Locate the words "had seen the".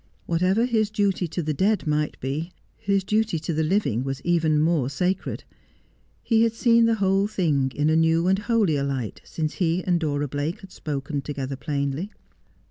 6.41-6.95